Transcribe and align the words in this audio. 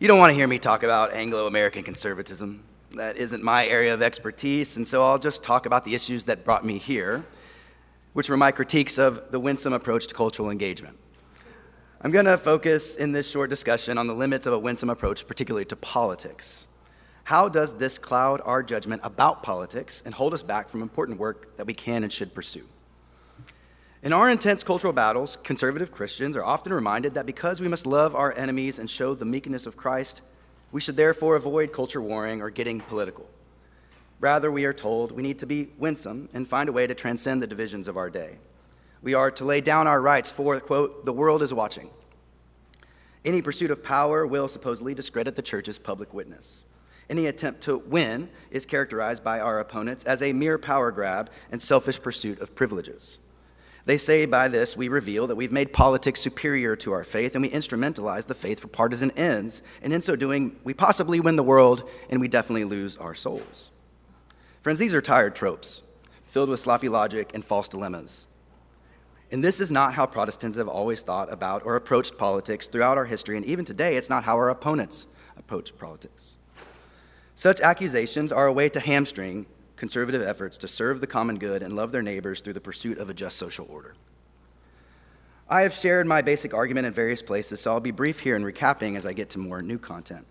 You 0.00 0.06
don't 0.06 0.20
want 0.20 0.30
to 0.30 0.34
hear 0.36 0.46
me 0.46 0.60
talk 0.60 0.84
about 0.84 1.12
Anglo 1.12 1.48
American 1.48 1.82
conservatism. 1.82 2.62
That 2.92 3.16
isn't 3.16 3.42
my 3.42 3.66
area 3.66 3.92
of 3.92 4.00
expertise, 4.00 4.76
and 4.76 4.86
so 4.86 5.02
I'll 5.02 5.18
just 5.18 5.42
talk 5.42 5.66
about 5.66 5.84
the 5.84 5.92
issues 5.92 6.26
that 6.26 6.44
brought 6.44 6.64
me 6.64 6.78
here, 6.78 7.26
which 8.12 8.30
were 8.30 8.36
my 8.36 8.52
critiques 8.52 8.96
of 8.96 9.32
the 9.32 9.40
winsome 9.40 9.72
approach 9.72 10.06
to 10.06 10.14
cultural 10.14 10.50
engagement. 10.50 10.96
I'm 12.00 12.12
going 12.12 12.26
to 12.26 12.38
focus 12.38 12.94
in 12.94 13.10
this 13.10 13.28
short 13.28 13.50
discussion 13.50 13.98
on 13.98 14.06
the 14.06 14.14
limits 14.14 14.46
of 14.46 14.52
a 14.52 14.58
winsome 14.60 14.88
approach, 14.88 15.26
particularly 15.26 15.64
to 15.64 15.74
politics. 15.74 16.68
How 17.24 17.48
does 17.48 17.72
this 17.72 17.98
cloud 17.98 18.40
our 18.44 18.62
judgment 18.62 19.00
about 19.02 19.42
politics 19.42 20.00
and 20.06 20.14
hold 20.14 20.32
us 20.32 20.44
back 20.44 20.68
from 20.68 20.80
important 20.80 21.18
work 21.18 21.56
that 21.56 21.66
we 21.66 21.74
can 21.74 22.04
and 22.04 22.12
should 22.12 22.34
pursue? 22.34 22.68
In 24.00 24.12
our 24.12 24.30
intense 24.30 24.62
cultural 24.62 24.92
battles, 24.92 25.38
conservative 25.42 25.90
Christians 25.90 26.36
are 26.36 26.44
often 26.44 26.72
reminded 26.72 27.14
that 27.14 27.26
because 27.26 27.60
we 27.60 27.66
must 27.66 27.84
love 27.84 28.14
our 28.14 28.32
enemies 28.38 28.78
and 28.78 28.88
show 28.88 29.12
the 29.12 29.24
meekness 29.24 29.66
of 29.66 29.76
Christ, 29.76 30.22
we 30.70 30.80
should 30.80 30.96
therefore 30.96 31.34
avoid 31.34 31.72
culture 31.72 32.00
warring 32.00 32.40
or 32.40 32.48
getting 32.48 32.80
political. 32.80 33.28
Rather, 34.20 34.52
we 34.52 34.64
are 34.64 34.72
told 34.72 35.10
we 35.10 35.22
need 35.22 35.40
to 35.40 35.46
be 35.46 35.70
winsome 35.78 36.28
and 36.32 36.46
find 36.46 36.68
a 36.68 36.72
way 36.72 36.86
to 36.86 36.94
transcend 36.94 37.42
the 37.42 37.46
divisions 37.48 37.88
of 37.88 37.96
our 37.96 38.08
day. 38.08 38.38
We 39.02 39.14
are 39.14 39.32
to 39.32 39.44
lay 39.44 39.60
down 39.60 39.88
our 39.88 40.00
rights 40.00 40.30
for, 40.30 40.58
quote, 40.60 41.04
the 41.04 41.12
world 41.12 41.42
is 41.42 41.52
watching. 41.52 41.90
Any 43.24 43.42
pursuit 43.42 43.72
of 43.72 43.82
power 43.82 44.24
will 44.24 44.46
supposedly 44.46 44.94
discredit 44.94 45.34
the 45.34 45.42
church's 45.42 45.78
public 45.78 46.14
witness. 46.14 46.62
Any 47.10 47.26
attempt 47.26 47.62
to 47.62 47.78
win 47.78 48.28
is 48.52 48.64
characterized 48.64 49.24
by 49.24 49.40
our 49.40 49.58
opponents 49.58 50.04
as 50.04 50.22
a 50.22 50.32
mere 50.32 50.56
power 50.56 50.92
grab 50.92 51.30
and 51.50 51.60
selfish 51.60 52.00
pursuit 52.00 52.40
of 52.40 52.54
privileges. 52.54 53.18
They 53.88 53.96
say 53.96 54.26
by 54.26 54.48
this 54.48 54.76
we 54.76 54.88
reveal 54.88 55.28
that 55.28 55.36
we've 55.36 55.50
made 55.50 55.72
politics 55.72 56.20
superior 56.20 56.76
to 56.76 56.92
our 56.92 57.04
faith 57.04 57.34
and 57.34 57.40
we 57.40 57.48
instrumentalize 57.48 58.26
the 58.26 58.34
faith 58.34 58.60
for 58.60 58.68
partisan 58.68 59.10
ends. 59.12 59.62
And 59.80 59.94
in 59.94 60.02
so 60.02 60.14
doing, 60.14 60.56
we 60.62 60.74
possibly 60.74 61.20
win 61.20 61.36
the 61.36 61.42
world 61.42 61.88
and 62.10 62.20
we 62.20 62.28
definitely 62.28 62.64
lose 62.64 62.98
our 62.98 63.14
souls. 63.14 63.70
Friends, 64.60 64.78
these 64.78 64.92
are 64.92 65.00
tired 65.00 65.34
tropes, 65.34 65.82
filled 66.24 66.50
with 66.50 66.60
sloppy 66.60 66.90
logic 66.90 67.30
and 67.32 67.42
false 67.42 67.66
dilemmas. 67.66 68.26
And 69.32 69.42
this 69.42 69.58
is 69.58 69.70
not 69.70 69.94
how 69.94 70.04
Protestants 70.04 70.58
have 70.58 70.68
always 70.68 71.00
thought 71.00 71.32
about 71.32 71.64
or 71.64 71.74
approached 71.74 72.18
politics 72.18 72.68
throughout 72.68 72.98
our 72.98 73.06
history, 73.06 73.38
and 73.38 73.46
even 73.46 73.64
today, 73.64 73.96
it's 73.96 74.10
not 74.10 74.24
how 74.24 74.36
our 74.36 74.50
opponents 74.50 75.06
approach 75.38 75.74
politics. 75.78 76.36
Such 77.34 77.58
accusations 77.60 78.32
are 78.32 78.48
a 78.48 78.52
way 78.52 78.68
to 78.68 78.80
hamstring 78.80 79.46
conservative 79.78 80.22
efforts 80.22 80.58
to 80.58 80.68
serve 80.68 81.00
the 81.00 81.06
common 81.06 81.38
good 81.38 81.62
and 81.62 81.74
love 81.74 81.92
their 81.92 82.02
neighbors 82.02 82.40
through 82.40 82.52
the 82.52 82.60
pursuit 82.60 82.98
of 82.98 83.08
a 83.08 83.14
just 83.14 83.36
social 83.36 83.66
order. 83.70 83.94
I 85.48 85.62
have 85.62 85.72
shared 85.72 86.06
my 86.06 86.20
basic 86.20 86.52
argument 86.52 86.86
in 86.86 86.92
various 86.92 87.22
places, 87.22 87.60
so 87.60 87.72
I'll 87.72 87.80
be 87.80 87.90
brief 87.90 88.20
here 88.20 88.36
in 88.36 88.42
recapping 88.42 88.96
as 88.96 89.06
I 89.06 89.14
get 89.14 89.30
to 89.30 89.38
more 89.38 89.62
new 89.62 89.78
content. 89.78 90.26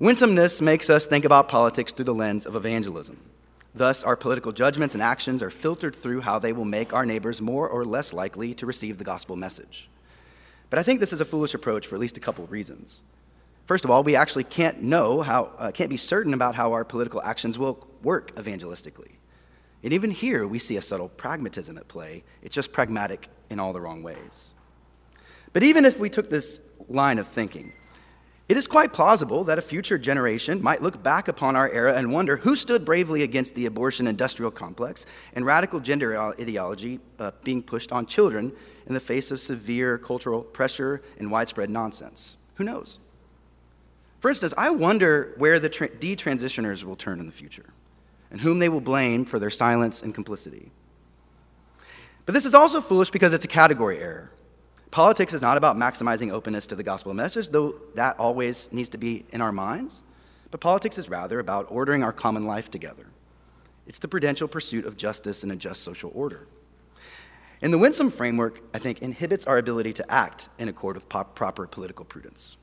Winsomeness 0.00 0.60
makes 0.60 0.90
us 0.90 1.06
think 1.06 1.24
about 1.24 1.48
politics 1.48 1.92
through 1.92 2.06
the 2.06 2.14
lens 2.14 2.44
of 2.44 2.56
evangelism. 2.56 3.18
Thus, 3.74 4.02
our 4.02 4.16
political 4.16 4.52
judgments 4.52 4.94
and 4.94 5.02
actions 5.02 5.42
are 5.42 5.50
filtered 5.50 5.94
through 5.94 6.22
how 6.22 6.38
they 6.38 6.52
will 6.52 6.64
make 6.64 6.92
our 6.92 7.06
neighbors 7.06 7.40
more 7.40 7.68
or 7.68 7.84
less 7.84 8.12
likely 8.12 8.52
to 8.54 8.66
receive 8.66 8.98
the 8.98 9.04
gospel 9.04 9.36
message. 9.36 9.88
But 10.70 10.78
I 10.78 10.82
think 10.82 10.98
this 10.98 11.12
is 11.12 11.20
a 11.20 11.24
foolish 11.24 11.54
approach 11.54 11.86
for 11.86 11.94
at 11.94 12.00
least 12.00 12.16
a 12.16 12.20
couple 12.20 12.46
reasons. 12.46 13.04
First 13.66 13.84
of 13.84 13.90
all, 13.90 14.04
we 14.04 14.14
actually 14.14 14.44
can't 14.44 14.82
know 14.82 15.22
how, 15.22 15.50
uh, 15.58 15.72
can't 15.72 15.90
be 15.90 15.96
certain 15.96 16.32
about 16.34 16.54
how 16.54 16.72
our 16.72 16.84
political 16.84 17.20
actions 17.22 17.58
will 17.58 17.86
work 18.02 18.34
evangelistically. 18.36 19.16
And 19.82 19.92
even 19.92 20.10
here, 20.10 20.46
we 20.46 20.58
see 20.58 20.76
a 20.76 20.82
subtle 20.82 21.08
pragmatism 21.08 21.76
at 21.76 21.88
play. 21.88 22.24
It's 22.42 22.54
just 22.54 22.72
pragmatic 22.72 23.28
in 23.50 23.60
all 23.60 23.72
the 23.72 23.80
wrong 23.80 24.02
ways. 24.02 24.54
But 25.52 25.62
even 25.62 25.84
if 25.84 25.98
we 25.98 26.08
took 26.08 26.30
this 26.30 26.60
line 26.88 27.18
of 27.18 27.26
thinking, 27.26 27.72
it 28.48 28.56
is 28.56 28.68
quite 28.68 28.92
plausible 28.92 29.42
that 29.44 29.58
a 29.58 29.62
future 29.62 29.98
generation 29.98 30.62
might 30.62 30.80
look 30.80 31.02
back 31.02 31.26
upon 31.26 31.56
our 31.56 31.68
era 31.68 31.94
and 31.94 32.12
wonder 32.12 32.36
who 32.36 32.54
stood 32.54 32.84
bravely 32.84 33.22
against 33.22 33.56
the 33.56 33.66
abortion 33.66 34.06
industrial 34.06 34.52
complex 34.52 35.04
and 35.32 35.44
radical 35.44 35.80
gender 35.80 36.16
ideology 36.16 37.00
uh, 37.18 37.32
being 37.42 37.60
pushed 37.60 37.90
on 37.90 38.06
children 38.06 38.52
in 38.86 38.94
the 38.94 39.00
face 39.00 39.32
of 39.32 39.40
severe 39.40 39.98
cultural 39.98 40.42
pressure 40.42 41.02
and 41.18 41.32
widespread 41.32 41.70
nonsense. 41.70 42.38
Who 42.54 42.64
knows? 42.64 43.00
For 44.26 44.30
instance, 44.30 44.54
I 44.58 44.70
wonder 44.70 45.34
where 45.36 45.60
the 45.60 45.68
tra- 45.68 45.88
detransitioners 45.88 46.82
will 46.82 46.96
turn 46.96 47.20
in 47.20 47.26
the 47.26 47.32
future 47.32 47.66
and 48.28 48.40
whom 48.40 48.58
they 48.58 48.68
will 48.68 48.80
blame 48.80 49.24
for 49.24 49.38
their 49.38 49.50
silence 49.50 50.02
and 50.02 50.12
complicity. 50.12 50.72
But 52.24 52.32
this 52.32 52.44
is 52.44 52.52
also 52.52 52.80
foolish 52.80 53.12
because 53.12 53.32
it's 53.32 53.44
a 53.44 53.48
category 53.62 54.00
error. 54.00 54.32
Politics 54.90 55.32
is 55.32 55.42
not 55.42 55.56
about 55.56 55.76
maximizing 55.76 56.32
openness 56.32 56.66
to 56.66 56.74
the 56.74 56.82
gospel 56.82 57.14
message, 57.14 57.50
though 57.50 57.76
that 57.94 58.18
always 58.18 58.68
needs 58.72 58.88
to 58.88 58.98
be 58.98 59.24
in 59.30 59.40
our 59.40 59.52
minds. 59.52 60.02
But 60.50 60.60
politics 60.60 60.98
is 60.98 61.08
rather 61.08 61.38
about 61.38 61.68
ordering 61.70 62.02
our 62.02 62.12
common 62.12 62.46
life 62.46 62.68
together. 62.68 63.06
It's 63.86 63.98
the 63.98 64.08
prudential 64.08 64.48
pursuit 64.48 64.86
of 64.86 64.96
justice 64.96 65.44
and 65.44 65.52
a 65.52 65.56
just 65.56 65.84
social 65.84 66.10
order. 66.16 66.48
And 67.62 67.72
the 67.72 67.78
winsome 67.78 68.10
framework, 68.10 68.60
I 68.74 68.78
think, 68.78 69.02
inhibits 69.02 69.46
our 69.46 69.58
ability 69.58 69.92
to 69.92 70.12
act 70.12 70.48
in 70.58 70.66
accord 70.66 70.96
with 70.96 71.08
proper 71.08 71.68
political 71.68 72.04
prudence. 72.04 72.56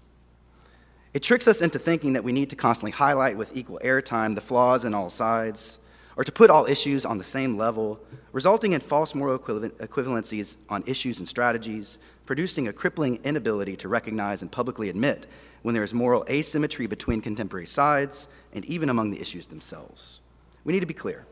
It 1.14 1.22
tricks 1.22 1.48
us 1.48 1.62
into 1.62 1.78
thinking 1.78 2.14
that 2.14 2.24
we 2.24 2.32
need 2.32 2.50
to 2.50 2.56
constantly 2.56 2.92
highlight 2.92 3.38
with 3.38 3.56
equal 3.56 3.80
airtime 3.84 4.34
the 4.34 4.42
flaws 4.42 4.84
in 4.84 4.96
all 4.96 5.12
sides, 5.12 5.78
or 6.16 6.24
to 6.24 6.32
put 6.32 6.50
all 6.50 6.66
issues 6.66 7.06
on 7.06 7.20
the 7.20 7.24
same 7.24 7.56
level, 7.56 8.00
resulting 8.32 8.74
in 8.74 8.82
false 8.82 9.14
moral 9.14 9.38
equivalencies 9.38 10.56
on 10.70 10.84
issues 10.88 11.20
and 11.20 11.28
strategies, 11.28 12.00
producing 12.26 12.68
a 12.68 12.74
crippling 12.74 13.20
inability 13.24 13.76
to 13.76 13.88
recognize 13.88 14.42
and 14.42 14.52
publicly 14.52 14.90
admit 14.90 15.28
when 15.62 15.76
there 15.76 15.84
is 15.84 15.94
moral 15.94 16.26
asymmetry 16.30 16.88
between 16.88 17.22
contemporary 17.22 17.68
sides 17.68 18.28
and 18.52 18.66
even 18.66 18.90
among 18.90 19.12
the 19.12 19.22
issues 19.22 19.48
themselves. 19.48 20.20
We 20.64 20.74
need 20.74 20.80
to 20.80 20.88
be 20.88 20.94
clear. 20.96 21.28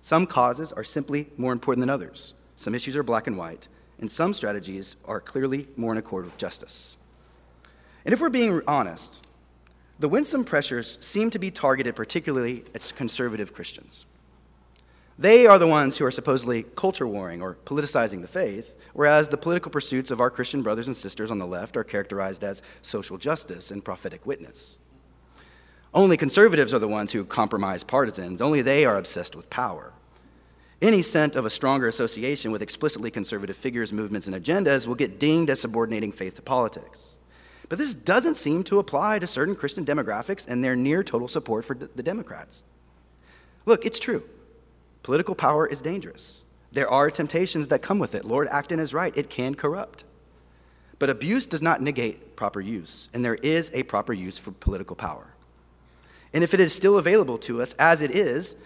Some 0.00 0.26
causes 0.26 0.72
are 0.72 0.84
simply 0.84 1.28
more 1.36 1.52
important 1.52 1.82
than 1.82 1.90
others. 1.90 2.32
Some 2.56 2.74
issues 2.74 2.96
are 2.96 3.02
black 3.02 3.26
and 3.26 3.36
white, 3.36 3.68
and 4.00 4.10
some 4.10 4.32
strategies 4.32 4.96
are 5.04 5.20
clearly 5.20 5.68
more 5.76 5.92
in 5.92 5.98
accord 5.98 6.24
with 6.24 6.38
justice. 6.38 6.96
And 8.08 8.14
if 8.14 8.22
we're 8.22 8.30
being 8.30 8.62
honest, 8.66 9.20
the 9.98 10.08
winsome 10.08 10.42
pressures 10.42 10.96
seem 11.02 11.28
to 11.28 11.38
be 11.38 11.50
targeted 11.50 11.94
particularly 11.94 12.64
at 12.74 12.90
conservative 12.96 13.52
Christians. 13.52 14.06
They 15.18 15.46
are 15.46 15.58
the 15.58 15.66
ones 15.66 15.98
who 15.98 16.06
are 16.06 16.10
supposedly 16.10 16.62
culture 16.74 17.06
warring 17.06 17.42
or 17.42 17.58
politicizing 17.66 18.22
the 18.22 18.26
faith, 18.26 18.74
whereas 18.94 19.28
the 19.28 19.36
political 19.36 19.70
pursuits 19.70 20.10
of 20.10 20.22
our 20.22 20.30
Christian 20.30 20.62
brothers 20.62 20.86
and 20.86 20.96
sisters 20.96 21.30
on 21.30 21.38
the 21.38 21.46
left 21.46 21.76
are 21.76 21.84
characterized 21.84 22.42
as 22.44 22.62
social 22.80 23.18
justice 23.18 23.70
and 23.70 23.84
prophetic 23.84 24.24
witness. 24.24 24.78
Only 25.92 26.16
conservatives 26.16 26.72
are 26.72 26.78
the 26.78 26.88
ones 26.88 27.12
who 27.12 27.26
compromise 27.26 27.84
partisans, 27.84 28.40
only 28.40 28.62
they 28.62 28.86
are 28.86 28.96
obsessed 28.96 29.36
with 29.36 29.50
power. 29.50 29.92
Any 30.80 31.02
scent 31.02 31.36
of 31.36 31.44
a 31.44 31.50
stronger 31.50 31.88
association 31.88 32.52
with 32.52 32.62
explicitly 32.62 33.10
conservative 33.10 33.58
figures, 33.58 33.92
movements, 33.92 34.26
and 34.26 34.34
agendas 34.34 34.86
will 34.86 34.94
get 34.94 35.20
dinged 35.20 35.50
as 35.50 35.60
subordinating 35.60 36.10
faith 36.10 36.36
to 36.36 36.40
politics. 36.40 37.17
But 37.68 37.78
this 37.78 37.94
doesn't 37.94 38.36
seem 38.36 38.64
to 38.64 38.78
apply 38.78 39.18
to 39.18 39.26
certain 39.26 39.54
Christian 39.54 39.84
demographics 39.84 40.46
and 40.48 40.64
their 40.64 40.76
near 40.76 41.02
total 41.02 41.28
support 41.28 41.64
for 41.64 41.74
the 41.74 42.02
Democrats. 42.02 42.64
Look, 43.66 43.84
it's 43.84 43.98
true. 43.98 44.24
Political 45.02 45.34
power 45.34 45.66
is 45.66 45.82
dangerous. 45.82 46.44
There 46.72 46.88
are 46.88 47.10
temptations 47.10 47.68
that 47.68 47.82
come 47.82 47.98
with 47.98 48.14
it. 48.14 48.24
Lord 48.24 48.48
Acton 48.48 48.80
is 48.80 48.94
right, 48.94 49.16
it 49.16 49.30
can 49.30 49.54
corrupt. 49.54 50.04
But 50.98 51.10
abuse 51.10 51.46
does 51.46 51.62
not 51.62 51.80
negate 51.80 52.36
proper 52.36 52.60
use, 52.60 53.08
and 53.14 53.24
there 53.24 53.36
is 53.36 53.70
a 53.72 53.84
proper 53.84 54.12
use 54.12 54.38
for 54.38 54.50
political 54.50 54.96
power. 54.96 55.28
And 56.32 56.42
if 56.44 56.52
it 56.52 56.60
is 56.60 56.74
still 56.74 56.98
available 56.98 57.38
to 57.38 57.62
us 57.62 57.74
as 57.74 58.02
it 58.02 58.10
is, 58.10 58.56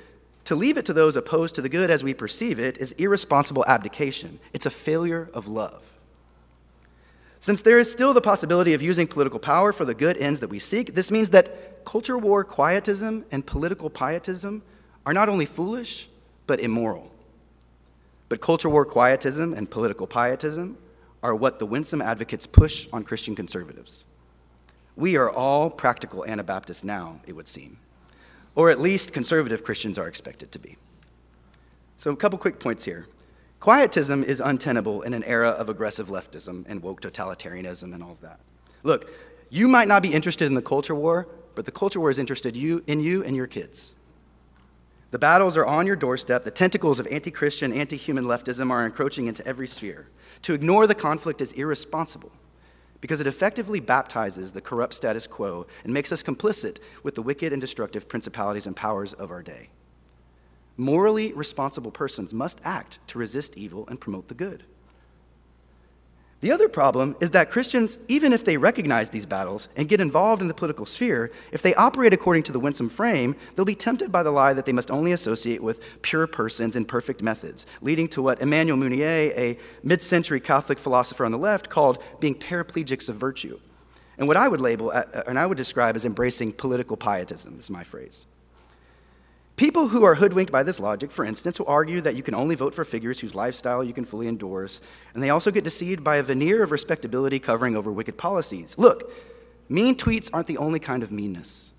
to 0.44 0.56
leave 0.56 0.76
it 0.76 0.84
to 0.86 0.92
those 0.92 1.14
opposed 1.14 1.54
to 1.54 1.62
the 1.62 1.68
good 1.68 1.90
as 1.90 2.02
we 2.02 2.14
perceive 2.14 2.58
it 2.58 2.78
is 2.78 2.92
irresponsible 2.92 3.64
abdication. 3.68 4.40
It's 4.52 4.66
a 4.66 4.70
failure 4.70 5.30
of 5.32 5.46
love. 5.46 5.91
Since 7.42 7.62
there 7.62 7.80
is 7.80 7.90
still 7.90 8.14
the 8.14 8.20
possibility 8.20 8.72
of 8.72 8.82
using 8.82 9.08
political 9.08 9.40
power 9.40 9.72
for 9.72 9.84
the 9.84 9.94
good 9.94 10.16
ends 10.16 10.38
that 10.38 10.48
we 10.48 10.60
seek, 10.60 10.94
this 10.94 11.10
means 11.10 11.30
that 11.30 11.84
culture 11.84 12.16
war 12.16 12.44
quietism 12.44 13.24
and 13.32 13.44
political 13.44 13.90
pietism 13.90 14.62
are 15.04 15.12
not 15.12 15.28
only 15.28 15.44
foolish, 15.44 16.08
but 16.46 16.60
immoral. 16.60 17.10
But 18.28 18.40
culture 18.40 18.68
war 18.68 18.84
quietism 18.84 19.54
and 19.54 19.68
political 19.68 20.06
pietism 20.06 20.78
are 21.20 21.34
what 21.34 21.58
the 21.58 21.66
winsome 21.66 22.00
advocates 22.00 22.46
push 22.46 22.86
on 22.92 23.02
Christian 23.02 23.34
conservatives. 23.34 24.04
We 24.94 25.16
are 25.16 25.28
all 25.28 25.68
practical 25.68 26.24
Anabaptists 26.24 26.84
now, 26.84 27.18
it 27.26 27.32
would 27.32 27.48
seem, 27.48 27.78
or 28.54 28.70
at 28.70 28.80
least 28.80 29.12
conservative 29.12 29.64
Christians 29.64 29.98
are 29.98 30.06
expected 30.06 30.52
to 30.52 30.60
be. 30.60 30.76
So, 31.98 32.12
a 32.12 32.16
couple 32.16 32.38
quick 32.38 32.60
points 32.60 32.84
here. 32.84 33.08
Quietism 33.62 34.24
is 34.24 34.40
untenable 34.40 35.02
in 35.02 35.14
an 35.14 35.22
era 35.22 35.50
of 35.50 35.68
aggressive 35.68 36.08
leftism 36.08 36.64
and 36.66 36.82
woke 36.82 37.00
totalitarianism 37.00 37.94
and 37.94 38.02
all 38.02 38.10
of 38.10 38.20
that. 38.20 38.40
Look, 38.82 39.08
you 39.50 39.68
might 39.68 39.86
not 39.86 40.02
be 40.02 40.12
interested 40.12 40.46
in 40.46 40.54
the 40.54 40.60
culture 40.60 40.96
war, 40.96 41.28
but 41.54 41.64
the 41.64 41.70
culture 41.70 42.00
war 42.00 42.10
is 42.10 42.18
interested 42.18 42.56
you, 42.56 42.82
in 42.88 42.98
you 42.98 43.22
and 43.22 43.36
your 43.36 43.46
kids. 43.46 43.94
The 45.12 45.18
battles 45.20 45.56
are 45.56 45.64
on 45.64 45.86
your 45.86 45.94
doorstep. 45.94 46.42
The 46.42 46.50
tentacles 46.50 46.98
of 46.98 47.06
anti 47.06 47.30
Christian, 47.30 47.72
anti 47.72 47.96
human 47.96 48.24
leftism 48.24 48.68
are 48.72 48.84
encroaching 48.84 49.28
into 49.28 49.46
every 49.46 49.68
sphere. 49.68 50.08
To 50.42 50.54
ignore 50.54 50.88
the 50.88 50.96
conflict 50.96 51.40
is 51.40 51.52
irresponsible. 51.52 52.32
because 53.00 53.20
it 53.20 53.26
effectively 53.28 53.80
baptizes 53.80 54.52
the 54.52 54.60
corrupt 54.60 54.94
status 54.94 55.28
quo 55.28 55.66
and 55.84 55.92
makes 55.92 56.10
us 56.10 56.22
complicit 56.22 56.78
with 57.02 57.14
the 57.14 57.22
wicked 57.22 57.52
and 57.52 57.60
destructive 57.60 58.08
principalities 58.08 58.66
and 58.66 58.74
powers 58.74 59.12
of 59.12 59.30
our 59.30 59.42
day. 59.42 59.68
Morally 60.82 61.32
responsible 61.32 61.92
persons 61.92 62.34
must 62.34 62.60
act 62.64 62.98
to 63.06 63.18
resist 63.18 63.56
evil 63.56 63.86
and 63.88 64.00
promote 64.00 64.26
the 64.26 64.34
good. 64.34 64.64
The 66.40 66.50
other 66.50 66.68
problem 66.68 67.14
is 67.20 67.30
that 67.30 67.52
Christians, 67.52 68.00
even 68.08 68.32
if 68.32 68.44
they 68.44 68.56
recognize 68.56 69.10
these 69.10 69.24
battles 69.24 69.68
and 69.76 69.88
get 69.88 70.00
involved 70.00 70.42
in 70.42 70.48
the 70.48 70.54
political 70.54 70.84
sphere, 70.84 71.30
if 71.52 71.62
they 71.62 71.72
operate 71.76 72.12
according 72.12 72.42
to 72.44 72.52
the 72.52 72.58
winsome 72.58 72.88
frame, 72.88 73.36
they'll 73.54 73.64
be 73.64 73.76
tempted 73.76 74.10
by 74.10 74.24
the 74.24 74.32
lie 74.32 74.52
that 74.52 74.66
they 74.66 74.72
must 74.72 74.90
only 74.90 75.12
associate 75.12 75.62
with 75.62 76.02
pure 76.02 76.26
persons 76.26 76.74
and 76.74 76.88
perfect 76.88 77.22
methods, 77.22 77.64
leading 77.80 78.08
to 78.08 78.20
what 78.20 78.42
Emmanuel 78.42 78.76
Mounier, 78.76 79.32
a 79.36 79.56
mid 79.84 80.02
century 80.02 80.40
Catholic 80.40 80.80
philosopher 80.80 81.24
on 81.24 81.30
the 81.30 81.38
left, 81.38 81.70
called 81.70 82.02
being 82.18 82.34
paraplegics 82.34 83.08
of 83.08 83.14
virtue. 83.14 83.60
And 84.18 84.26
what 84.26 84.36
I 84.36 84.48
would 84.48 84.60
label, 84.60 84.90
uh, 84.90 85.04
and 85.28 85.38
I 85.38 85.46
would 85.46 85.58
describe 85.58 85.94
as 85.94 86.04
embracing 86.04 86.54
political 86.54 86.96
pietism, 86.96 87.56
is 87.60 87.70
my 87.70 87.84
phrase. 87.84 88.26
People 89.62 89.86
who 89.86 90.02
are 90.02 90.16
hoodwinked 90.16 90.50
by 90.50 90.64
this 90.64 90.80
logic, 90.80 91.12
for 91.12 91.24
instance, 91.24 91.60
will 91.60 91.68
argue 91.68 92.00
that 92.00 92.16
you 92.16 92.22
can 92.24 92.34
only 92.34 92.56
vote 92.56 92.74
for 92.74 92.84
figures 92.84 93.20
whose 93.20 93.36
lifestyle 93.36 93.84
you 93.84 93.92
can 93.92 94.04
fully 94.04 94.26
endorse, 94.26 94.80
and 95.14 95.22
they 95.22 95.30
also 95.30 95.52
get 95.52 95.62
deceived 95.62 96.02
by 96.02 96.16
a 96.16 96.22
veneer 96.24 96.64
of 96.64 96.72
respectability 96.72 97.38
covering 97.38 97.76
over 97.76 97.92
wicked 97.92 98.18
policies. 98.18 98.76
Look, 98.76 99.12
mean 99.68 99.94
tweets 99.94 100.28
aren't 100.32 100.48
the 100.48 100.58
only 100.58 100.80
kind 100.80 101.04
of 101.04 101.12
meanness. 101.12 101.74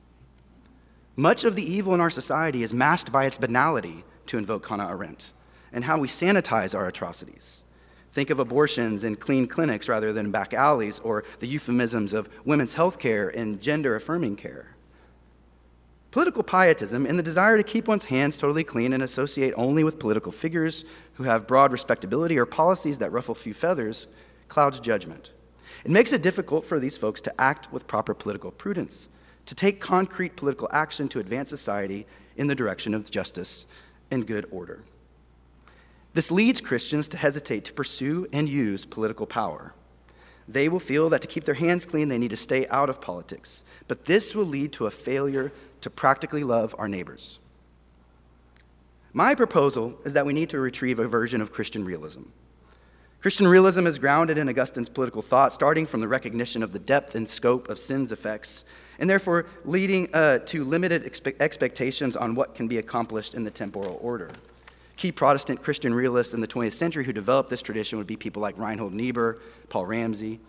Much 1.17 1.43
of 1.43 1.55
the 1.55 1.73
evil 1.73 1.93
in 1.93 1.99
our 1.99 2.09
society 2.09 2.63
is 2.63 2.73
masked 2.73 3.11
by 3.11 3.25
its 3.25 3.37
banality, 3.37 4.05
to 4.27 4.37
invoke 4.37 4.65
Hannah 4.65 4.87
Arendt, 4.87 5.33
and 5.73 5.83
how 5.83 5.97
we 5.97 6.07
sanitize 6.07 6.73
our 6.73 6.87
atrocities. 6.87 7.65
Think 8.13 8.29
of 8.29 8.39
abortions 8.39 9.03
in 9.03 9.17
clean 9.17 9.45
clinics 9.45 9.89
rather 9.89 10.13
than 10.13 10.31
back 10.31 10.53
alleys, 10.53 10.99
or 10.99 11.25
the 11.39 11.49
euphemisms 11.49 12.13
of 12.13 12.29
women's 12.45 12.75
health 12.75 12.97
care 12.97 13.27
and 13.27 13.61
gender 13.61 13.93
affirming 13.93 14.37
care. 14.37 14.67
Political 16.13 16.43
pietism 16.43 17.07
and 17.07 17.17
the 17.17 17.23
desire 17.23 17.57
to 17.57 17.63
keep 17.63 17.87
one's 17.87 18.05
hands 18.05 18.37
totally 18.37 18.63
clean 18.63 18.93
and 18.93 19.01
associate 19.01 19.51
only 19.57 19.83
with 19.83 19.97
political 19.97 20.31
figures 20.31 20.85
who 21.13 21.23
have 21.23 21.47
broad 21.47 21.71
respectability 21.71 22.37
or 22.37 22.45
policies 22.45 22.99
that 22.99 23.11
ruffle 23.11 23.33
few 23.33 23.51
feathers 23.51 24.05
clouds 24.47 24.79
judgment. 24.79 25.31
It 25.83 25.89
makes 25.89 26.13
it 26.13 26.21
difficult 26.21 26.67
for 26.67 26.79
these 26.79 26.99
folks 26.99 27.19
to 27.21 27.41
act 27.41 27.73
with 27.73 27.87
proper 27.87 28.13
political 28.13 28.51
prudence, 28.51 29.09
to 29.47 29.55
take 29.55 29.81
concrete 29.81 30.35
political 30.35 30.69
action 30.71 31.07
to 31.09 31.19
advance 31.19 31.49
society 31.49 32.05
in 32.37 32.45
the 32.45 32.53
direction 32.53 32.93
of 32.93 33.09
justice 33.09 33.65
and 34.11 34.27
good 34.27 34.45
order. 34.51 34.83
This 36.13 36.29
leads 36.29 36.61
Christians 36.61 37.07
to 37.07 37.17
hesitate 37.17 37.65
to 37.65 37.73
pursue 37.73 38.27
and 38.31 38.47
use 38.47 38.85
political 38.85 39.25
power. 39.25 39.73
They 40.47 40.67
will 40.67 40.79
feel 40.79 41.09
that 41.09 41.21
to 41.21 41.27
keep 41.27 41.45
their 41.45 41.55
hands 41.55 41.85
clean, 41.85 42.09
they 42.09 42.17
need 42.17 42.31
to 42.31 42.37
stay 42.37 42.67
out 42.67 42.89
of 42.89 43.01
politics. 43.01 43.63
But 43.87 44.05
this 44.05 44.35
will 44.35 44.45
lead 44.45 44.73
to 44.73 44.85
a 44.85 44.91
failure 44.91 45.51
to 45.81 45.89
practically 45.89 46.43
love 46.43 46.75
our 46.77 46.87
neighbors. 46.87 47.39
My 49.13 49.35
proposal 49.35 49.93
is 50.05 50.13
that 50.13 50.25
we 50.25 50.33
need 50.33 50.49
to 50.49 50.59
retrieve 50.59 50.99
a 50.99 51.07
version 51.07 51.39
of 51.41 51.51
Christian 51.51 51.85
realism. 51.85 52.23
Christian 53.21 53.47
realism 53.47 53.87
is 53.87 53.99
grounded 53.99 54.37
in 54.37 54.49
Augustine's 54.49 54.89
political 54.89 55.21
thought, 55.21 55.53
starting 55.53 55.85
from 55.85 56.01
the 56.01 56.07
recognition 56.07 56.61
of 56.61 56.73
the 56.73 56.79
depth 56.79 57.15
and 57.15 57.29
scope 57.29 57.69
of 57.69 57.79
sin's 57.79 58.11
effects, 58.11 58.65
and 58.99 59.09
therefore 59.09 59.45
leading 59.63 60.13
uh, 60.13 60.39
to 60.39 60.65
limited 60.65 61.03
expe- 61.03 61.39
expectations 61.39 62.17
on 62.17 62.35
what 62.35 62.53
can 62.53 62.67
be 62.67 62.79
accomplished 62.79 63.33
in 63.33 63.43
the 63.43 63.51
temporal 63.51 63.97
order. 64.01 64.29
Key 64.95 65.11
Protestant 65.11 65.61
Christian 65.61 65.93
realists 65.93 66.33
in 66.33 66.41
the 66.41 66.47
20th 66.47 66.73
century 66.73 67.05
who 67.05 67.13
developed 67.13 67.49
this 67.49 67.61
tradition 67.61 67.97
would 67.97 68.07
be 68.07 68.15
people 68.15 68.41
like 68.41 68.57
Reinhold 68.57 68.93
Niebuhr, 68.93 69.39
Paul 69.69 69.85
Ramsey. 69.85 70.39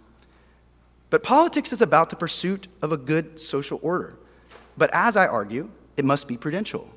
But 1.10 1.22
politics 1.22 1.72
is 1.72 1.80
about 1.80 2.10
the 2.10 2.16
pursuit 2.16 2.68
of 2.82 2.92
a 2.92 2.96
good 2.96 3.40
social 3.40 3.78
order. 3.82 4.18
But 4.76 4.90
as 4.92 5.16
I 5.16 5.26
argue, 5.26 5.70
it 5.96 6.04
must 6.04 6.28
be 6.28 6.36
prudential. 6.36 6.90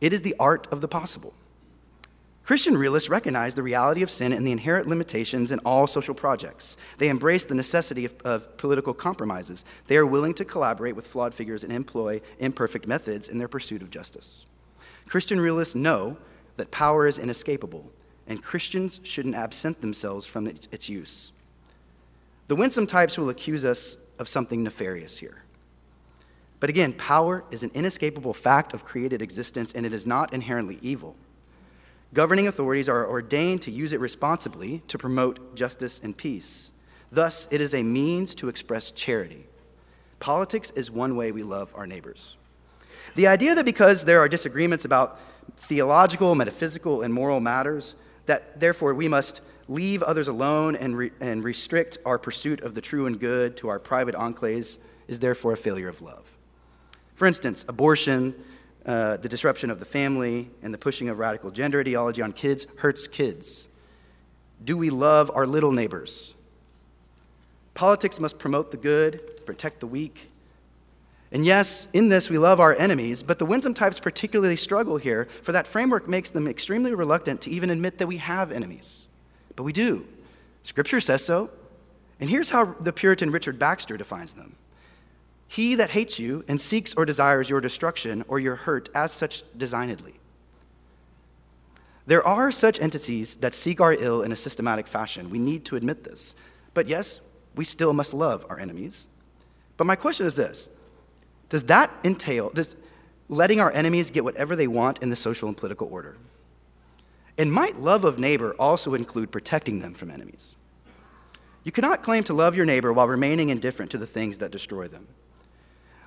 It 0.00 0.12
is 0.12 0.22
the 0.22 0.34
art 0.38 0.66
of 0.70 0.80
the 0.80 0.88
possible. 0.88 1.32
Christian 2.44 2.76
realists 2.76 3.08
recognize 3.08 3.54
the 3.54 3.62
reality 3.62 4.02
of 4.02 4.10
sin 4.10 4.32
and 4.32 4.44
the 4.44 4.50
inherent 4.50 4.88
limitations 4.88 5.52
in 5.52 5.60
all 5.60 5.86
social 5.86 6.14
projects. 6.14 6.76
They 6.98 7.08
embrace 7.08 7.44
the 7.44 7.54
necessity 7.54 8.04
of, 8.04 8.14
of, 8.24 8.56
political 8.56 8.94
compromises. 8.94 9.64
They 9.86 9.96
are 9.96 10.04
willing 10.04 10.34
to 10.34 10.44
collaborate 10.44 10.96
with 10.96 11.06
flawed 11.06 11.34
figures 11.34 11.62
and 11.62 11.72
employ 11.72 12.20
imperfect 12.40 12.88
methods 12.88 13.28
in 13.28 13.38
their 13.38 13.46
pursuit 13.46 13.80
of 13.80 13.90
justice. 13.90 14.44
Christian 15.06 15.40
realists 15.40 15.76
know 15.76 16.16
that 16.62 16.70
power 16.70 17.08
is 17.08 17.18
inescapable, 17.18 17.90
and 18.28 18.40
Christians 18.40 19.00
shouldn't 19.02 19.34
absent 19.34 19.80
themselves 19.80 20.26
from 20.26 20.46
its 20.46 20.88
use. 20.88 21.32
The 22.46 22.54
winsome 22.54 22.86
types 22.86 23.18
will 23.18 23.30
accuse 23.30 23.64
us 23.64 23.96
of 24.20 24.28
something 24.28 24.62
nefarious 24.62 25.18
here. 25.18 25.42
But 26.60 26.70
again, 26.70 26.92
power 26.92 27.42
is 27.50 27.64
an 27.64 27.72
inescapable 27.74 28.32
fact 28.32 28.74
of 28.74 28.84
created 28.84 29.22
existence, 29.22 29.72
and 29.72 29.84
it 29.84 29.92
is 29.92 30.06
not 30.06 30.32
inherently 30.32 30.78
evil. 30.82 31.16
Governing 32.14 32.46
authorities 32.46 32.88
are 32.88 33.10
ordained 33.10 33.62
to 33.62 33.72
use 33.72 33.92
it 33.92 33.98
responsibly 33.98 34.84
to 34.86 34.96
promote 34.96 35.56
justice 35.56 36.00
and 36.00 36.16
peace. 36.16 36.70
Thus, 37.10 37.48
it 37.50 37.60
is 37.60 37.74
a 37.74 37.82
means 37.82 38.36
to 38.36 38.48
express 38.48 38.92
charity. 38.92 39.46
Politics 40.20 40.70
is 40.76 40.92
one 40.92 41.16
way 41.16 41.32
we 41.32 41.42
love 41.42 41.72
our 41.74 41.88
neighbors. 41.88 42.36
The 43.14 43.26
idea 43.26 43.54
that 43.54 43.64
because 43.64 44.04
there 44.04 44.20
are 44.20 44.28
disagreements 44.28 44.84
about 44.84 45.18
theological, 45.56 46.34
metaphysical, 46.34 47.02
and 47.02 47.12
moral 47.12 47.40
matters, 47.40 47.96
that 48.26 48.60
therefore 48.60 48.94
we 48.94 49.08
must 49.08 49.42
leave 49.68 50.02
others 50.02 50.28
alone 50.28 50.76
and, 50.76 50.96
re- 50.96 51.10
and 51.20 51.44
restrict 51.44 51.98
our 52.04 52.18
pursuit 52.18 52.60
of 52.60 52.74
the 52.74 52.80
true 52.80 53.06
and 53.06 53.20
good 53.20 53.56
to 53.56 53.68
our 53.68 53.78
private 53.78 54.14
enclaves 54.14 54.78
is 55.08 55.20
therefore 55.20 55.52
a 55.52 55.56
failure 55.56 55.88
of 55.88 56.02
love. 56.02 56.36
For 57.14 57.26
instance, 57.26 57.64
abortion, 57.68 58.34
uh, 58.86 59.18
the 59.18 59.28
disruption 59.28 59.70
of 59.70 59.78
the 59.78 59.84
family, 59.84 60.50
and 60.62 60.72
the 60.72 60.78
pushing 60.78 61.08
of 61.08 61.18
radical 61.18 61.50
gender 61.50 61.80
ideology 61.80 62.22
on 62.22 62.32
kids 62.32 62.66
hurts 62.78 63.06
kids. 63.06 63.68
Do 64.64 64.76
we 64.76 64.90
love 64.90 65.30
our 65.34 65.46
little 65.46 65.72
neighbors? 65.72 66.34
Politics 67.74 68.20
must 68.20 68.38
promote 68.38 68.70
the 68.70 68.76
good, 68.76 69.44
protect 69.46 69.80
the 69.80 69.86
weak. 69.86 70.30
And 71.32 71.46
yes, 71.46 71.88
in 71.94 72.10
this 72.10 72.28
we 72.28 72.36
love 72.36 72.60
our 72.60 72.76
enemies, 72.76 73.22
but 73.22 73.38
the 73.38 73.46
winsome 73.46 73.72
types 73.72 73.98
particularly 73.98 74.56
struggle 74.56 74.98
here, 74.98 75.28
for 75.40 75.52
that 75.52 75.66
framework 75.66 76.06
makes 76.06 76.28
them 76.28 76.46
extremely 76.46 76.94
reluctant 76.94 77.40
to 77.42 77.50
even 77.50 77.70
admit 77.70 77.98
that 77.98 78.06
we 78.06 78.18
have 78.18 78.52
enemies. 78.52 79.08
But 79.56 79.62
we 79.62 79.72
do. 79.72 80.06
Scripture 80.62 81.00
says 81.00 81.24
so. 81.24 81.50
And 82.20 82.28
here's 82.30 82.50
how 82.50 82.76
the 82.78 82.92
Puritan 82.92 83.30
Richard 83.30 83.58
Baxter 83.58 83.96
defines 83.96 84.34
them 84.34 84.56
he 85.48 85.74
that 85.74 85.90
hates 85.90 86.18
you 86.18 86.44
and 86.48 86.58
seeks 86.58 86.94
or 86.94 87.04
desires 87.04 87.50
your 87.50 87.60
destruction 87.60 88.24
or 88.26 88.38
your 88.38 88.56
hurt 88.56 88.88
as 88.94 89.12
such 89.12 89.42
designedly. 89.54 90.14
There 92.06 92.26
are 92.26 92.50
such 92.50 92.80
entities 92.80 93.36
that 93.36 93.52
seek 93.52 93.78
our 93.78 93.92
ill 93.92 94.22
in 94.22 94.32
a 94.32 94.36
systematic 94.36 94.86
fashion. 94.86 95.28
We 95.28 95.38
need 95.38 95.66
to 95.66 95.76
admit 95.76 96.04
this. 96.04 96.34
But 96.72 96.88
yes, 96.88 97.20
we 97.54 97.64
still 97.64 97.92
must 97.92 98.14
love 98.14 98.46
our 98.48 98.58
enemies. 98.58 99.06
But 99.76 99.86
my 99.86 99.94
question 99.94 100.26
is 100.26 100.36
this 100.36 100.70
Does 101.52 101.64
that 101.64 101.92
entail, 102.02 102.48
does 102.48 102.76
letting 103.28 103.60
our 103.60 103.70
enemies 103.72 104.10
get 104.10 104.24
whatever 104.24 104.56
they 104.56 104.66
want 104.66 105.02
in 105.02 105.10
the 105.10 105.16
social 105.16 105.48
and 105.48 105.54
political 105.54 105.86
order? 105.86 106.16
And 107.36 107.52
might 107.52 107.78
love 107.78 108.04
of 108.04 108.18
neighbor 108.18 108.54
also 108.58 108.94
include 108.94 109.30
protecting 109.30 109.80
them 109.80 109.92
from 109.92 110.10
enemies? 110.10 110.56
You 111.62 111.70
cannot 111.70 112.02
claim 112.02 112.24
to 112.24 112.32
love 112.32 112.56
your 112.56 112.64
neighbor 112.64 112.90
while 112.90 113.06
remaining 113.06 113.50
indifferent 113.50 113.90
to 113.90 113.98
the 113.98 114.06
things 114.06 114.38
that 114.38 114.50
destroy 114.50 114.88
them. 114.88 115.08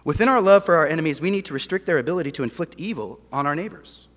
Within 0.04 0.30
our 0.30 0.42
love 0.42 0.66
for 0.66 0.78
our 0.78 0.88
enemies, 0.88 1.22
we 1.22 1.30
need 1.30 1.46
to 1.46 1.54
restrict 1.54 1.86
their 1.86 2.00
ability 2.00 2.32
to 2.32 2.42
inflict 2.42 2.74
evil 2.80 3.20
on 3.32 3.46
our 3.46 3.56
neighbors. 3.56 4.08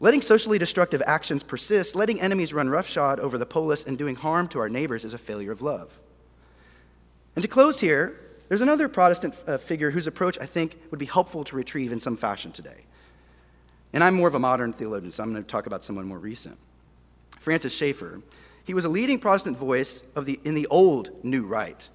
Letting 0.00 0.22
socially 0.22 0.58
destructive 0.58 1.04
actions 1.06 1.44
persist, 1.44 1.94
letting 1.94 2.20
enemies 2.20 2.52
run 2.52 2.68
roughshod 2.68 3.20
over 3.20 3.38
the 3.38 3.46
polis, 3.46 3.84
and 3.84 3.96
doing 3.96 4.16
harm 4.16 4.48
to 4.48 4.58
our 4.58 4.68
neighbors 4.68 5.04
is 5.04 5.14
a 5.14 5.18
failure 5.18 5.52
of 5.52 5.62
love. 5.62 6.00
And 7.36 7.44
to 7.44 7.48
close 7.48 7.78
here, 7.78 8.18
there's 8.48 8.60
another 8.60 8.88
Protestant 8.88 9.34
uh, 9.46 9.58
figure 9.58 9.90
whose 9.90 10.06
approach 10.06 10.38
I 10.40 10.46
think 10.46 10.78
would 10.90 10.98
be 10.98 11.06
helpful 11.06 11.44
to 11.44 11.56
retrieve 11.56 11.92
in 11.92 12.00
some 12.00 12.16
fashion 12.16 12.52
today. 12.52 12.84
And 13.92 14.04
I'm 14.04 14.14
more 14.14 14.28
of 14.28 14.34
a 14.34 14.38
modern 14.38 14.72
theologian, 14.72 15.12
so 15.12 15.22
I'm 15.22 15.32
going 15.32 15.42
to 15.42 15.48
talk 15.48 15.66
about 15.66 15.84
someone 15.84 16.06
more 16.06 16.18
recent. 16.18 16.58
Francis 17.38 17.74
Schaeffer. 17.74 18.20
He 18.64 18.74
was 18.74 18.84
a 18.84 18.88
leading 18.88 19.18
Protestant 19.18 19.56
voice 19.56 20.04
of 20.14 20.26
the, 20.26 20.38
in 20.44 20.54
the 20.54 20.66
old 20.66 21.24
New 21.24 21.46
Right. 21.46 21.88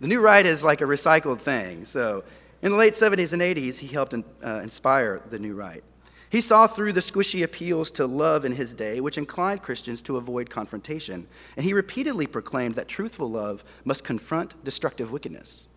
The 0.00 0.08
New 0.08 0.20
Right 0.20 0.44
is 0.44 0.64
like 0.64 0.80
a 0.80 0.84
recycled 0.84 1.38
thing. 1.38 1.84
So 1.84 2.24
in 2.62 2.72
the 2.72 2.78
late 2.78 2.94
70s 2.94 3.32
and 3.32 3.42
80s, 3.42 3.78
he 3.78 3.86
helped 3.86 4.14
uh, 4.14 4.20
inspire 4.62 5.22
the 5.30 5.38
New 5.38 5.54
Right. 5.54 5.84
He 6.28 6.40
saw 6.40 6.66
through 6.66 6.92
the 6.92 7.00
squishy 7.00 7.44
appeals 7.44 7.90
to 7.92 8.06
love 8.06 8.44
in 8.44 8.52
his 8.52 8.74
day, 8.74 9.00
which 9.00 9.16
inclined 9.16 9.62
Christians 9.62 10.02
to 10.02 10.16
avoid 10.16 10.50
confrontation. 10.50 11.28
And 11.56 11.64
he 11.64 11.72
repeatedly 11.72 12.26
proclaimed 12.26 12.74
that 12.74 12.88
truthful 12.88 13.30
love 13.30 13.64
must 13.84 14.02
confront 14.02 14.62
destructive 14.64 15.12
wickedness. 15.12 15.68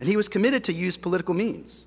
And 0.00 0.08
he 0.08 0.16
was 0.16 0.28
committed 0.28 0.64
to 0.64 0.72
use 0.72 0.96
political 0.96 1.34
means. 1.34 1.86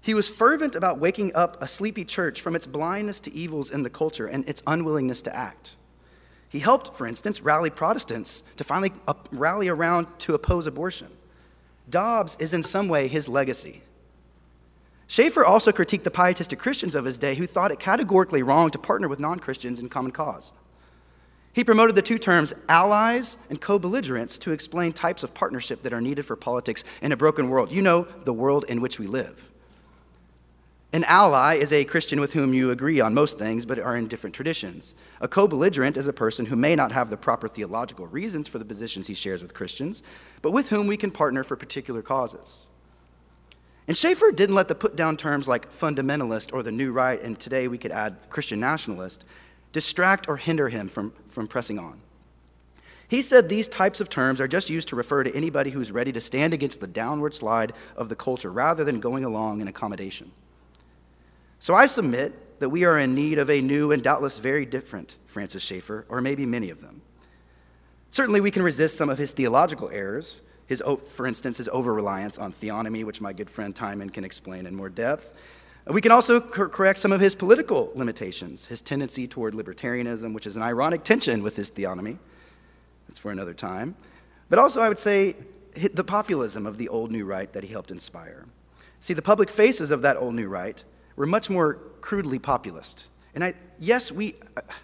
He 0.00 0.14
was 0.14 0.28
fervent 0.28 0.74
about 0.74 0.98
waking 0.98 1.34
up 1.34 1.60
a 1.62 1.66
sleepy 1.66 2.04
church 2.04 2.40
from 2.40 2.54
its 2.54 2.66
blindness 2.66 3.20
to 3.20 3.32
evils 3.34 3.70
in 3.70 3.82
the 3.82 3.90
culture 3.90 4.26
and 4.26 4.46
its 4.48 4.62
unwillingness 4.66 5.22
to 5.22 5.34
act. 5.34 5.76
He 6.48 6.58
helped, 6.58 6.94
for 6.94 7.06
instance, 7.06 7.40
rally 7.40 7.70
Protestants 7.70 8.42
to 8.56 8.64
finally 8.64 8.92
rally 9.32 9.68
around 9.68 10.06
to 10.20 10.34
oppose 10.34 10.66
abortion. 10.66 11.08
Dobbs 11.88 12.36
is 12.38 12.52
in 12.52 12.62
some 12.62 12.88
way 12.88 13.08
his 13.08 13.28
legacy. 13.28 13.82
Schaeffer 15.06 15.44
also 15.44 15.72
critiqued 15.72 16.04
the 16.04 16.10
pietistic 16.10 16.58
Christians 16.58 16.94
of 16.94 17.04
his 17.04 17.18
day 17.18 17.34
who 17.34 17.46
thought 17.46 17.72
it 17.72 17.80
categorically 17.80 18.42
wrong 18.42 18.70
to 18.70 18.78
partner 18.78 19.08
with 19.08 19.20
non 19.20 19.38
Christians 19.38 19.80
in 19.80 19.88
common 19.88 20.12
cause. 20.12 20.52
He 21.54 21.62
promoted 21.62 21.94
the 21.94 22.02
two 22.02 22.18
terms 22.18 22.52
allies 22.68 23.38
and 23.48 23.60
co 23.60 23.78
belligerents 23.78 24.38
to 24.40 24.50
explain 24.50 24.92
types 24.92 25.22
of 25.22 25.32
partnership 25.32 25.82
that 25.82 25.92
are 25.92 26.00
needed 26.00 26.26
for 26.26 26.36
politics 26.36 26.82
in 27.00 27.12
a 27.12 27.16
broken 27.16 27.48
world. 27.48 27.70
You 27.70 27.80
know, 27.80 28.08
the 28.24 28.32
world 28.32 28.64
in 28.68 28.80
which 28.80 28.98
we 28.98 29.06
live. 29.06 29.50
An 30.92 31.04
ally 31.04 31.54
is 31.54 31.72
a 31.72 31.84
Christian 31.84 32.20
with 32.20 32.34
whom 32.34 32.54
you 32.54 32.70
agree 32.70 33.00
on 33.00 33.14
most 33.14 33.38
things 33.38 33.64
but 33.64 33.78
are 33.78 33.96
in 33.96 34.08
different 34.08 34.34
traditions. 34.34 34.96
A 35.20 35.28
co 35.28 35.46
belligerent 35.46 35.96
is 35.96 36.08
a 36.08 36.12
person 36.12 36.46
who 36.46 36.56
may 36.56 36.74
not 36.74 36.90
have 36.90 37.08
the 37.08 37.16
proper 37.16 37.46
theological 37.46 38.08
reasons 38.08 38.48
for 38.48 38.58
the 38.58 38.64
positions 38.64 39.06
he 39.06 39.14
shares 39.14 39.40
with 39.40 39.54
Christians, 39.54 40.02
but 40.42 40.50
with 40.50 40.70
whom 40.70 40.88
we 40.88 40.96
can 40.96 41.12
partner 41.12 41.44
for 41.44 41.56
particular 41.56 42.02
causes. 42.02 42.66
And 43.86 43.96
Schaeffer 43.96 44.32
didn't 44.32 44.54
let 44.54 44.68
the 44.68 44.74
put 44.74 44.96
down 44.96 45.16
terms 45.16 45.46
like 45.46 45.72
fundamentalist 45.72 46.52
or 46.52 46.62
the 46.62 46.72
new 46.72 46.90
right, 46.90 47.20
and 47.20 47.38
today 47.38 47.68
we 47.68 47.78
could 47.78 47.92
add 47.92 48.16
Christian 48.30 48.58
nationalist, 48.58 49.24
distract 49.74 50.28
or 50.28 50.38
hinder 50.38 50.70
him 50.70 50.88
from, 50.88 51.12
from 51.28 51.48
pressing 51.48 51.78
on. 51.78 52.00
He 53.08 53.20
said 53.20 53.48
these 53.48 53.68
types 53.68 54.00
of 54.00 54.08
terms 54.08 54.40
are 54.40 54.48
just 54.48 54.70
used 54.70 54.88
to 54.88 54.96
refer 54.96 55.24
to 55.24 55.34
anybody 55.34 55.70
who's 55.70 55.92
ready 55.92 56.12
to 56.12 56.20
stand 56.20 56.54
against 56.54 56.80
the 56.80 56.86
downward 56.86 57.34
slide 57.34 57.74
of 57.96 58.08
the 58.08 58.16
culture 58.16 58.50
rather 58.50 58.84
than 58.84 59.00
going 59.00 59.24
along 59.24 59.60
in 59.60 59.68
accommodation. 59.68 60.30
So 61.58 61.74
I 61.74 61.86
submit 61.86 62.60
that 62.60 62.68
we 62.68 62.84
are 62.84 62.98
in 62.98 63.14
need 63.14 63.38
of 63.38 63.50
a 63.50 63.60
new 63.60 63.90
and 63.90 64.02
doubtless 64.02 64.38
very 64.38 64.64
different 64.64 65.16
Francis 65.26 65.62
Schaeffer, 65.62 66.06
or 66.08 66.20
maybe 66.20 66.46
many 66.46 66.70
of 66.70 66.80
them. 66.80 67.02
Certainly, 68.10 68.42
we 68.42 68.52
can 68.52 68.62
resist 68.62 68.96
some 68.96 69.10
of 69.10 69.18
his 69.18 69.32
theological 69.32 69.90
errors, 69.90 70.40
his, 70.66 70.80
for 71.10 71.26
instance, 71.26 71.58
his 71.58 71.68
over 71.68 71.92
reliance 71.92 72.38
on 72.38 72.52
theonomy, 72.52 73.04
which 73.04 73.20
my 73.20 73.32
good 73.32 73.50
friend 73.50 73.74
Timon 73.74 74.10
can 74.10 74.24
explain 74.24 74.66
in 74.66 74.74
more 74.76 74.88
depth. 74.88 75.34
We 75.86 76.00
can 76.00 76.12
also 76.12 76.40
correct 76.40 76.98
some 76.98 77.12
of 77.12 77.20
his 77.20 77.34
political 77.34 77.92
limitations, 77.94 78.66
his 78.66 78.80
tendency 78.80 79.28
toward 79.28 79.52
libertarianism, 79.52 80.32
which 80.32 80.46
is 80.46 80.56
an 80.56 80.62
ironic 80.62 81.04
tension 81.04 81.42
with 81.42 81.56
his 81.56 81.70
theonomy. 81.70 82.18
That's 83.06 83.18
for 83.18 83.30
another 83.30 83.52
time. 83.52 83.94
But 84.48 84.58
also, 84.58 84.80
I 84.80 84.88
would 84.88 84.98
say, 84.98 85.36
the 85.92 86.04
populism 86.04 86.66
of 86.66 86.78
the 86.78 86.88
old 86.88 87.10
new 87.10 87.26
right 87.26 87.52
that 87.52 87.64
he 87.64 87.70
helped 87.70 87.90
inspire. 87.90 88.46
See, 89.00 89.12
the 89.12 89.22
public 89.22 89.50
faces 89.50 89.90
of 89.90 90.00
that 90.02 90.16
old 90.16 90.34
new 90.34 90.48
right 90.48 90.82
were 91.16 91.26
much 91.26 91.50
more 91.50 91.74
crudely 92.00 92.38
populist. 92.38 93.06
And 93.34 93.44
I, 93.44 93.54
yes, 93.78 94.10
we, 94.10 94.36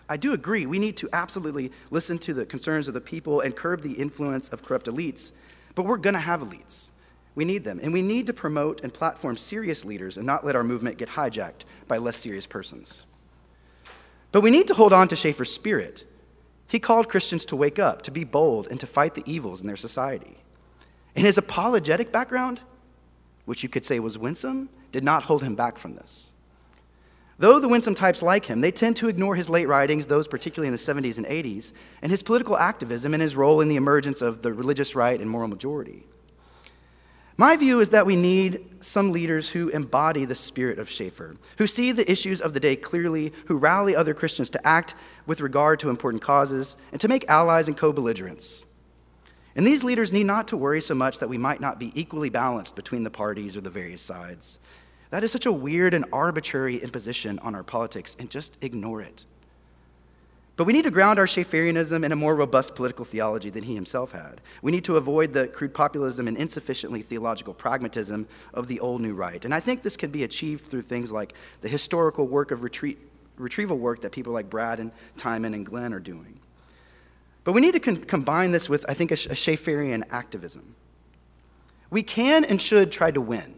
I 0.08 0.16
do 0.16 0.32
agree, 0.32 0.66
we 0.66 0.78
need 0.78 0.96
to 0.98 1.08
absolutely 1.12 1.72
listen 1.90 2.18
to 2.18 2.34
the 2.34 2.44
concerns 2.44 2.88
of 2.88 2.94
the 2.94 3.00
people 3.00 3.40
and 3.40 3.56
curb 3.56 3.82
the 3.82 3.92
influence 3.92 4.48
of 4.48 4.62
corrupt 4.62 4.86
elites. 4.86 5.32
But 5.74 5.84
we're 5.84 5.96
going 5.96 6.14
to 6.14 6.20
have 6.20 6.40
elites. 6.40 6.90
We 7.34 7.44
need 7.44 7.64
them. 7.64 7.80
And 7.82 7.92
we 7.92 8.02
need 8.02 8.26
to 8.26 8.32
promote 8.32 8.82
and 8.82 8.92
platform 8.92 9.36
serious 9.36 9.84
leaders 9.84 10.16
and 10.16 10.26
not 10.26 10.44
let 10.44 10.56
our 10.56 10.64
movement 10.64 10.98
get 10.98 11.10
hijacked 11.10 11.62
by 11.86 11.96
less 11.96 12.16
serious 12.16 12.46
persons. 12.46 13.04
But 14.32 14.42
we 14.42 14.50
need 14.50 14.68
to 14.68 14.74
hold 14.74 14.92
on 14.92 15.08
to 15.08 15.16
Schaeffer's 15.16 15.52
spirit. 15.52 16.04
He 16.66 16.78
called 16.78 17.08
Christians 17.08 17.44
to 17.46 17.56
wake 17.56 17.78
up, 17.78 18.02
to 18.02 18.10
be 18.10 18.24
bold, 18.24 18.68
and 18.68 18.78
to 18.80 18.86
fight 18.86 19.14
the 19.14 19.24
evils 19.26 19.60
in 19.60 19.66
their 19.66 19.76
society. 19.76 20.38
And 21.16 21.26
his 21.26 21.38
apologetic 21.38 22.12
background, 22.12 22.60
which 23.44 23.62
you 23.62 23.68
could 23.68 23.84
say 23.84 23.98
was 23.98 24.16
winsome, 24.18 24.68
did 24.92 25.02
not 25.02 25.24
hold 25.24 25.42
him 25.42 25.56
back 25.56 25.78
from 25.78 25.94
this. 25.94 26.30
Though 27.38 27.58
the 27.58 27.68
winsome 27.68 27.94
types 27.94 28.22
like 28.22 28.44
him, 28.44 28.60
they 28.60 28.70
tend 28.70 28.96
to 28.96 29.08
ignore 29.08 29.34
his 29.34 29.48
late 29.48 29.66
writings, 29.66 30.06
those 30.06 30.28
particularly 30.28 30.68
in 30.68 30.72
the 30.72 30.78
70s 30.78 31.16
and 31.16 31.26
80s, 31.26 31.72
and 32.02 32.12
his 32.12 32.22
political 32.22 32.56
activism 32.56 33.14
and 33.14 33.22
his 33.22 33.34
role 33.34 33.62
in 33.62 33.68
the 33.68 33.76
emergence 33.76 34.20
of 34.20 34.42
the 34.42 34.52
religious 34.52 34.94
right 34.94 35.18
and 35.18 35.30
moral 35.30 35.48
majority. 35.48 36.06
My 37.40 37.56
view 37.56 37.80
is 37.80 37.88
that 37.88 38.04
we 38.04 38.16
need 38.16 38.84
some 38.84 39.12
leaders 39.12 39.48
who 39.48 39.70
embody 39.70 40.26
the 40.26 40.34
spirit 40.34 40.78
of 40.78 40.90
Schaeffer, 40.90 41.36
who 41.56 41.66
see 41.66 41.90
the 41.90 42.08
issues 42.10 42.42
of 42.42 42.52
the 42.52 42.60
day 42.60 42.76
clearly, 42.76 43.32
who 43.46 43.56
rally 43.56 43.96
other 43.96 44.12
Christians 44.12 44.50
to 44.50 44.66
act 44.66 44.94
with 45.24 45.40
regard 45.40 45.80
to 45.80 45.88
important 45.88 46.22
causes, 46.22 46.76
and 46.92 47.00
to 47.00 47.08
make 47.08 47.26
allies 47.30 47.66
and 47.66 47.78
co 47.78 47.94
belligerents. 47.94 48.66
And 49.56 49.66
these 49.66 49.82
leaders 49.82 50.12
need 50.12 50.24
not 50.24 50.48
to 50.48 50.56
worry 50.58 50.82
so 50.82 50.94
much 50.94 51.18
that 51.20 51.30
we 51.30 51.38
might 51.38 51.62
not 51.62 51.80
be 51.80 51.98
equally 51.98 52.28
balanced 52.28 52.76
between 52.76 53.04
the 53.04 53.10
parties 53.10 53.56
or 53.56 53.62
the 53.62 53.70
various 53.70 54.02
sides. 54.02 54.58
That 55.08 55.24
is 55.24 55.32
such 55.32 55.46
a 55.46 55.52
weird 55.52 55.94
and 55.94 56.04
arbitrary 56.12 56.76
imposition 56.76 57.38
on 57.38 57.54
our 57.54 57.64
politics, 57.64 58.16
and 58.18 58.28
just 58.28 58.58
ignore 58.60 59.00
it. 59.00 59.24
But 60.60 60.66
we 60.66 60.74
need 60.74 60.84
to 60.84 60.90
ground 60.90 61.18
our 61.18 61.24
Schaefferianism 61.24 62.04
in 62.04 62.12
a 62.12 62.16
more 62.16 62.34
robust 62.34 62.74
political 62.74 63.06
theology 63.06 63.48
than 63.48 63.62
he 63.62 63.74
himself 63.74 64.12
had. 64.12 64.42
We 64.60 64.70
need 64.70 64.84
to 64.84 64.98
avoid 64.98 65.32
the 65.32 65.48
crude 65.48 65.72
populism 65.72 66.28
and 66.28 66.36
insufficiently 66.36 67.00
theological 67.00 67.54
pragmatism 67.54 68.28
of 68.52 68.68
the 68.68 68.78
old 68.78 69.00
new 69.00 69.14
right. 69.14 69.42
And 69.42 69.54
I 69.54 69.60
think 69.60 69.82
this 69.82 69.96
can 69.96 70.10
be 70.10 70.22
achieved 70.22 70.66
through 70.66 70.82
things 70.82 71.10
like 71.10 71.32
the 71.62 71.68
historical 71.70 72.28
work 72.28 72.50
of 72.50 72.58
retrie- 72.58 72.98
retrieval 73.38 73.78
work 73.78 74.02
that 74.02 74.12
people 74.12 74.34
like 74.34 74.50
Brad 74.50 74.80
and 74.80 74.92
Timon 75.16 75.54
and 75.54 75.64
Glenn 75.64 75.94
are 75.94 75.98
doing. 75.98 76.38
But 77.42 77.52
we 77.52 77.62
need 77.62 77.72
to 77.72 77.80
con- 77.80 78.04
combine 78.04 78.50
this 78.50 78.68
with, 78.68 78.84
I 78.86 78.92
think, 78.92 79.12
a, 79.12 79.14
a 79.14 79.34
Schaefferian 79.34 80.04
activism. 80.10 80.74
We 81.88 82.02
can 82.02 82.44
and 82.44 82.60
should 82.60 82.92
try 82.92 83.10
to 83.12 83.20
win. 83.22 83.54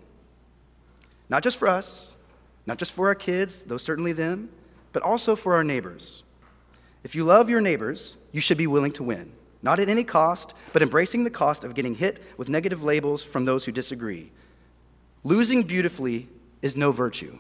Not 1.29 1.43
just 1.43 1.57
for 1.57 1.67
us, 1.67 2.15
not 2.65 2.79
just 2.79 2.93
for 2.93 3.09
our 3.09 3.17
kids, 3.17 3.65
though 3.65 3.77
certainly 3.77 4.13
them, 4.13 4.51
but 4.93 5.03
also 5.03 5.35
for 5.35 5.57
our 5.57 5.65
neighbors. 5.65 6.23
If 7.05 7.15
you 7.15 7.25
love 7.25 7.51
your 7.51 7.61
neighbors, 7.61 8.17
you 8.31 8.41
should 8.41 8.59
be 8.59 8.67
willing 8.67 8.93
to 8.93 9.03
win, 9.03 9.33
not 9.63 9.81
at 9.81 9.89
any 9.89 10.05
cost, 10.05 10.55
but 10.73 10.83
embracing 10.83 11.25
the 11.25 11.31
cost 11.31 11.65
of 11.65 11.75
getting 11.75 11.97
hit 11.97 12.21
with 12.37 12.49
negative 12.49 12.85
labels 12.85 13.25
from 13.25 13.45
those 13.45 13.65
who 13.65 13.73
disagree. 13.73 14.31
Losing 15.25 15.63
beautifully 15.63 16.29
is 16.63 16.77
no 16.77 16.93
virtue. 16.93 17.39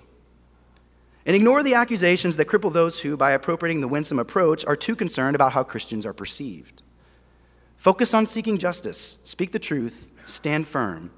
And 1.24 1.36
ignore 1.36 1.62
the 1.62 1.74
accusations 1.74 2.36
that 2.36 2.48
cripple 2.48 2.72
those 2.72 3.00
who, 3.00 3.16
by 3.16 3.30
appropriating 3.30 3.80
the 3.80 3.88
winsome 3.88 4.18
approach, 4.18 4.64
are 4.64 4.74
too 4.74 4.96
concerned 4.96 5.36
about 5.36 5.52
how 5.52 5.62
Christians 5.62 6.04
are 6.04 6.12
perceived. 6.12 6.82
Focus 7.76 8.12
on 8.14 8.26
seeking 8.26 8.58
justice, 8.58 9.18
speak 9.22 9.52
the 9.52 9.58
truth, 9.58 10.10
stand 10.26 10.66
firm, 10.66 11.10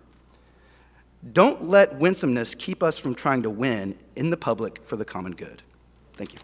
don't 1.32 1.68
let 1.68 1.96
winsomeness 1.96 2.54
keep 2.54 2.82
us 2.82 2.98
from 2.98 3.14
trying 3.14 3.42
to 3.42 3.50
win 3.50 3.96
in 4.14 4.30
the 4.30 4.36
public 4.36 4.80
for 4.84 4.96
the 4.96 5.04
common 5.04 5.32
good. 5.32 5.62
Thank 6.14 6.34
you. 6.34 6.38